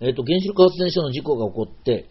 [0.00, 2.08] えっ、と、原子力発電所の事故が起こって、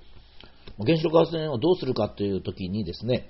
[0.80, 3.29] 原子力発電をどうするかというときにですね、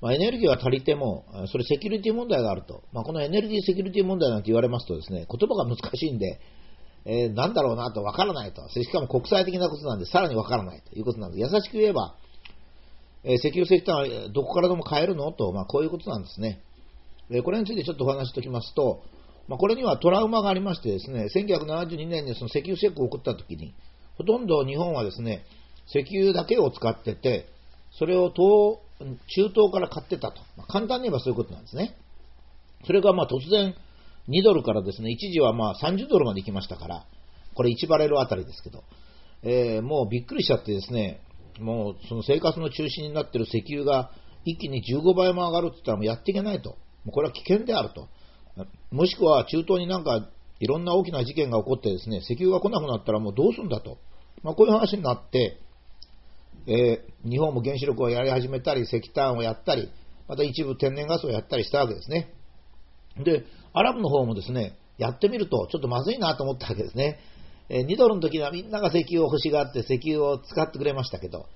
[0.00, 2.82] まあ、エネルギーが足りても、それセキュリティ問題があると。
[2.92, 6.40] まあ、このエネルギーセキュリティ問題なんて言われますとですね、言葉が難しいんで、
[7.04, 8.68] えーなんだろうなとわからないと。
[8.68, 12.16] しかも国際的なことなんでさらにわからないということなんで、優しく言えば、
[13.24, 16.60] えー石油石炭はどこからでも買えるのと、まあ、こういうことなんですね。
[17.30, 19.02] えこれについてちょっとお話しておきますと、
[19.52, 23.74] まあ、これにはトラウマがありましてですね、1972年にその石油ショックが起こった時に、
[24.16, 25.44] ほとんど日本はですね、
[25.88, 27.50] 石油だけを使ってて、
[27.98, 28.78] それを東
[29.28, 30.40] 中東から買ってたと。
[30.56, 31.98] まあ簡単に言えばそういうことなんですね。
[32.86, 33.74] それがまあ突然
[34.30, 37.04] 2ドルからですね、一時はまあ30ドルまで行きましたから、
[37.52, 38.84] これ1バレルあたりですけど、
[39.42, 41.20] えーもうびっくりしちゃってですね、
[41.60, 44.12] もうその生活の中心になっている石油が
[44.46, 46.70] 一気に15倍も上がるって言ったらもうやっていけないと。
[47.04, 48.08] もうこれは危険であると。
[48.90, 50.28] もしくは中東になんか
[50.60, 53.98] いろんな大きな事件が起こってですね、石油が来なくなったらもうどうするんだと。
[54.42, 55.58] まあ、こういう話になって、
[56.66, 59.90] えー日本も原子力をやり始めたり、石炭をやったり、
[60.28, 62.32] また一部天然ガスをやったりしたわけですね。
[63.16, 67.18] で、アラブの方もですね、やってみるとちょっとまずいなと思ったわけですね。
[67.68, 71.46] えー2ドルの時にはみんなが石油を欲しがって石油を使ってくれましたけど、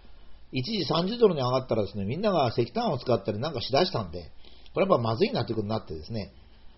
[0.52, 4.30] 一時30ドルに上がったらですね、みんなが石炭を使ったりなんかしだしたんで、
[4.74, 6.32] これやっぱまずいなということになってですね、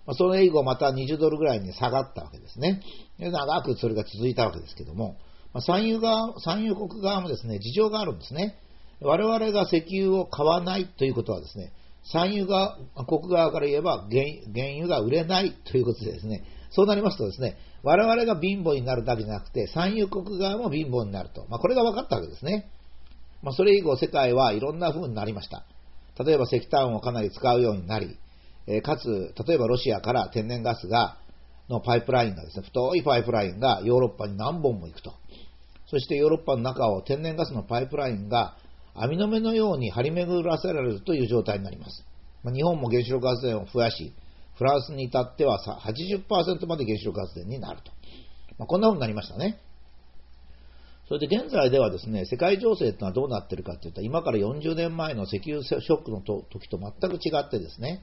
[0.08, 2.80] ま、それ以後また20ドルぐらいに下がったわけですね。
[3.18, 5.18] 長くそれが続いたわけですけども、
[5.52, 8.56] ま、産油側、産油国側もですね、事情があるんですね。
[9.02, 11.72] 我々が石油を買わないということはですね、
[12.10, 21.46] 産油側、国側から言えば原原油が売れないということでですね、そうなりますとですね、我々が貧乏になるだけじゃなくて、産油国側も貧乏になると。
[21.50, 22.70] まあ、これが分かったわけですね。
[23.42, 25.64] まあ、それ以後世界はいろんな風になりました。
[26.18, 28.16] 例えば石炭をかなり使うようになり、
[28.68, 31.18] えかつ、例えばロシアから天然ガスが、
[31.68, 35.14] のパイプラインがですね、太いパイプラインがヨーロッパに何本も行くと。
[35.86, 38.56] そしてヨーロッパの中を天然ガスのパイプラインが
[38.94, 42.04] 網の目のように張り巡らせられるという状態になります。
[42.42, 44.14] ま、日本も原子力発電を増やし、
[44.56, 47.92] フランスに至っては80%まで原子力発電になると。
[48.58, 49.60] まあ、こんな風になりましたね。
[51.06, 58.02] それで現在ではですね、世界情勢というのはどうなってるかというと、今から40年前の石油ショックの時と全く違ってですね、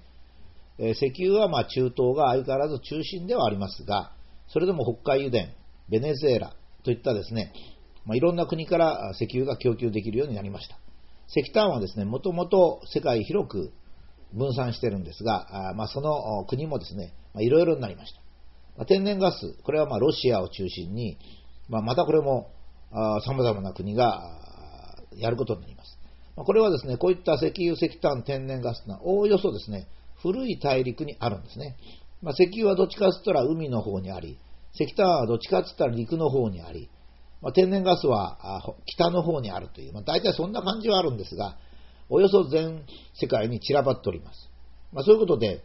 [0.77, 4.11] え石油はまあ中東が相変わらず中心ではありますが、
[4.47, 5.49] それでも北海油田、
[5.89, 7.53] ベネズエラといったですね、
[8.05, 10.77] まあ、いろんな国から石油が供給できるようになりました。
[11.27, 13.73] 石炭はですね、もともと世界広く
[14.33, 18.21] 分散してるんですが、あまあ、その国もですね、まあいろいろになりました。
[18.77, 21.17] まあ天然ガス、これはまあロシアを中心に、
[21.67, 22.51] まあ、またこれも
[23.25, 24.21] さまざまな国が
[25.15, 25.97] やることになります。
[26.35, 29.87] まあこれはですね、こういった石油、石炭、天然ガスがおおよそですね、
[30.25, 31.77] 古い大陸にあるんですね。
[32.23, 34.39] まあ、石油はどっちかといったら海の方にあり、
[34.73, 36.89] 石炭はどっちかといったら陸の方にあり、
[37.43, 41.57] まあ、天然ガスは北の方にあるという、まあ、大体そんな感じはあるんですが、
[42.09, 42.83] およそ全
[43.19, 44.49] 世界に散らばっております。
[44.91, 45.63] まあ、そういうことで、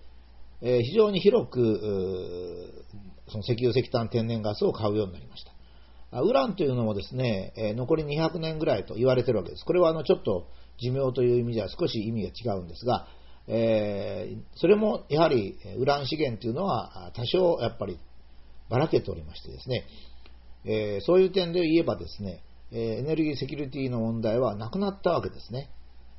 [0.62, 2.84] えー非常に広く、
[3.28, 6.20] その石油、石炭、天然ガスを買うようになりました。
[6.20, 9.64] ウランというのもですね、えー残り200年ぐらいと言われてるわけです。
[9.64, 10.48] これはあのちょっと
[10.82, 13.06] 寿命という意味では少し意味が違うんですが、
[13.52, 17.98] えーそれもやはりウラン資源というのは多少やっぱり
[18.68, 19.84] ばらけておりましてですね、
[20.64, 25.70] えーそういう点で言えばですね、えーエネルギーセキュリティの問題はなくなったわけですね。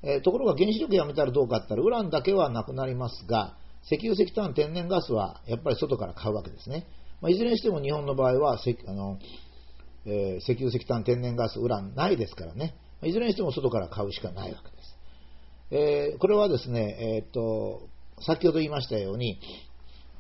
[0.04, 3.56] えところが原子力やめたらどうかって言ったら、ウランだけはなくなりますが、
[3.86, 6.88] 石油、石炭、天然ガスはやっぱり外から買うわけですね。
[7.22, 9.20] まあ、いずれにしても日本の場合は石あの、
[10.06, 12.76] え石油、石炭、天然ガス、ウランないですからね。
[13.02, 14.81] まいずれにしても外から買うしかないわけです。
[15.72, 17.88] えーこれはですね、えーと、
[18.20, 19.40] 先ほど言いましたように、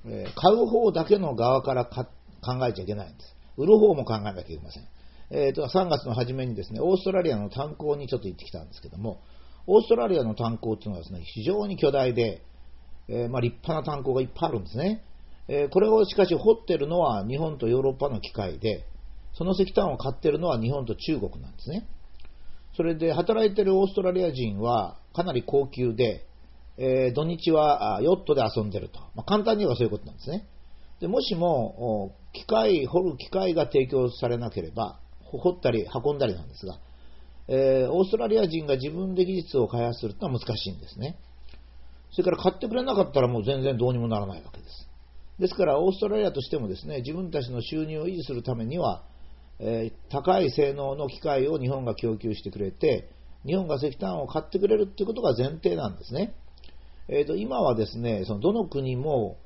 [0.05, 2.05] えー買う方だけの側から考
[2.67, 3.35] えちゃいけないんです。
[3.57, 4.87] 売る方も考えなきゃいけません。
[5.29, 9.19] えーと3月の初めにですね、オーストラリアの炭鉱にちょっと行ってきたんですけども、
[9.67, 12.41] オーストラリアの炭鉱っていうのはですね、非常に巨大で、
[13.09, 15.03] えーまあ、立派な炭鉱がいっぱいあるんですね。
[15.49, 18.85] えーこれをしかし掘ってるのは日本とヨーロッパの機械で、
[19.33, 21.87] その石炭を買ってるのは日本と中国なんですね。
[22.75, 26.25] それで働いてるオーストラリア人はかなり高級で、
[26.77, 28.99] えー土日はヨットで遊んでると。
[29.15, 30.47] まあ、簡単に言えばそういうことなんですね。
[30.99, 36.79] でもしも、機械、掘る機械が提供されなければ、掘ったり運んだりなんですが、
[37.47, 41.17] えーオーストラリア人が自分で技術を開発するのは難しいんですね。
[42.11, 44.87] それから買ってくれなかったらもう全然どうにもならないわけです。
[45.39, 49.03] ですから、オーストラリアとしてもですね、自分たちの収入を維持するためには、
[49.63, 53.09] え高い性能の機械を日本が供給してくれて、
[53.45, 56.33] 日本が石炭を買ってくれるということが前提なんですね。
[57.07, 59.37] えーと今はですね、そのどの国も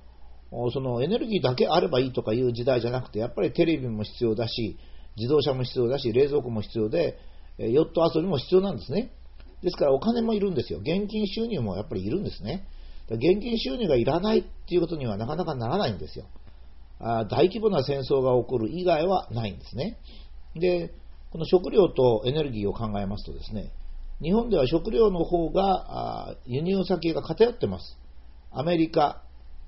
[0.72, 4.78] そのエネルギーだけあればいいとかいう時代じゃなくて、やっぱりテレビも必要だし、
[5.18, 7.18] 自動車も必要だし、冷蔵庫も必要で、
[7.58, 9.12] ヨット遊びも必要なんですね。
[9.64, 10.80] ですからお金もいるんですよ。
[10.80, 12.68] 現金収入もやっぱりいるんですね。
[13.10, 16.26] 現金収入がいらないっていうことにはなかなかならないんですよ。
[17.00, 19.98] 大規模な戦争が起こる以外はないんですね。
[20.56, 20.94] で、
[21.32, 23.72] この食料とエネルギーを考えますとですね、
[24.22, 27.98] 日本では食料の方が輸入先が偏ってます。
[28.52, 29.22] アメリカ、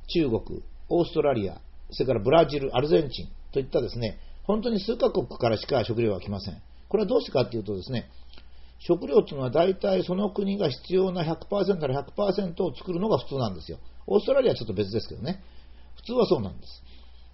[0.07, 1.59] 中国、オーストラリア、
[1.91, 6.61] それからブラジル、アルゼンチンといったですね、本当に数カ国からしか食料は来ません。
[6.87, 8.09] これはどうしてかというとですね、
[8.79, 13.79] 食料というのは大体その国が必要な100%から100%を作るのが普通なんですよ。
[14.05, 15.41] オーストラリアはちょっと別ですけどね。
[15.97, 16.83] 普通はそうなんです。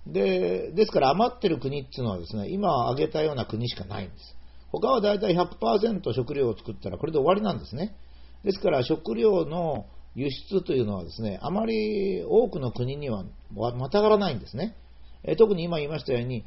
[0.07, 4.35] で、ですから余ってる国っていうのはですね、今挙げたような国しかないんです。
[4.71, 7.95] 他は大体100%食料を作ったらこれで終わりなんですね。
[8.43, 9.85] ですから食料の
[10.15, 13.23] 輸出というのはですね、あまり多くの国には
[13.53, 14.75] またがらないんですね。
[15.23, 16.43] え特に今言いましたように、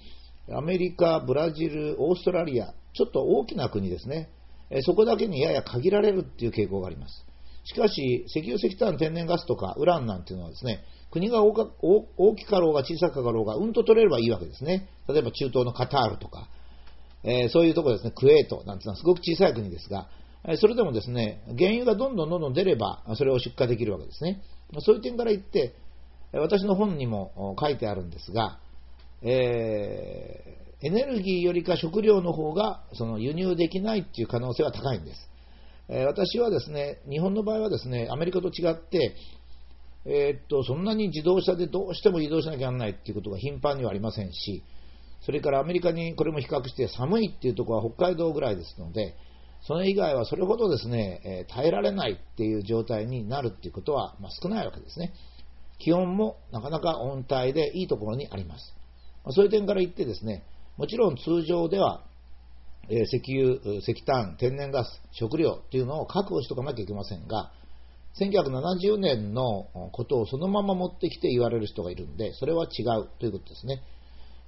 [0.52, 4.29] アメリカ、ブラジル、オーストラリア、ちょっと大きな国ですね。
[4.70, 7.25] えそこだけにやや限られるっていう傾向があります。
[7.67, 11.55] しかし、石油、石炭、天然ガスとかウランなんていうのはですね、国が大
[12.37, 14.89] きかろうが小さかろうが、うんと取れればいいわけですね。
[15.09, 16.49] 例えば中東のカタールとか、
[17.25, 20.09] えー、そういうところですね、クウェートなんていうのはすごく小さい国ですが、
[20.59, 24.43] それでもですね、原油がどんどんどんどん出れば、それを出荷できるわけですね。
[24.79, 25.75] そういう点から言って、
[26.33, 28.61] 私の本にも書いてあるんですが、
[29.23, 35.29] えー、エネルギーよりか食料の方がその輸入できないっていう可能性は高いんです。
[35.88, 39.15] えー、私はですね、日本の場合はですね、アメリカと違って、
[40.05, 44.62] えー、っと、そんなに自動車でどうしても移動しなきゃならないっていうことが頻繁にはありませんし、
[45.21, 49.17] それからアメリカにこれも比較して寒いっていうところは北海道ぐらいですので、
[49.67, 55.12] それ以外はそれほどですね、え耐えられないっていう状態になるっていうことは、ま少ないわけですね。
[55.79, 58.75] 気温もなかなか温帯でいいところにあります。
[59.31, 60.44] そういう点から言ってですね、
[60.77, 62.05] もちろん通常では、
[62.88, 67.53] え石油、石炭、天然ガス、食料というのを確保しておかなきゃいけませんが、
[68.21, 73.83] 1970年のことをそのまま持ってきて言われる人がいるんで、それは違うということですね。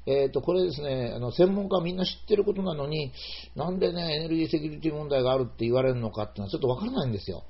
[0.06, 3.12] えーと、これですね、あの専門家はみんな知ってることなのに、
[3.56, 7.44] なんでね、エネルギーセキュリティ問題があるって言われるのかっていうのはちょっとわからないんですよ。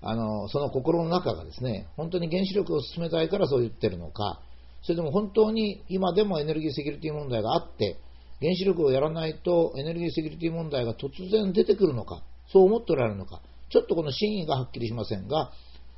[0.00, 4.40] あのその心の中がですね、本当に原子力を進めたいからそう言ってるのか、
[4.82, 7.98] それでも本当に今でもエネルギーセキュリティ問題があって、
[8.40, 12.22] 原子力をやらないとエネルギーセキュリティ問題が突然出てくるのか、
[12.52, 13.40] そう思っておられるのか、
[13.70, 15.52] ちょっとこの真意がはっきりしませんが、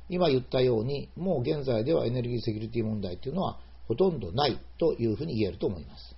[0.09, 6.16] 今言ったように、もう現在ではエネルギーセキュリティ問題というのはほとんどないというふうに言えると思います。